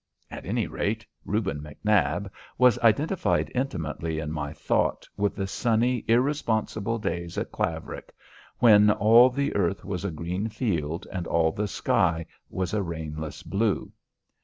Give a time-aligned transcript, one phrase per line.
[0.31, 6.97] At any rate, Reuben McNab was identified intimately in my thought with the sunny irresponsible
[6.97, 8.11] days at Claverack,
[8.57, 13.43] when all the earth was a green field and all the sky was a rainless
[13.43, 13.91] blue.